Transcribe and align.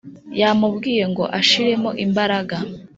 yamubwiye 0.39 1.03
ngo 1.11 1.23
ashiremo 1.39 1.89
imbaraga 2.05 2.57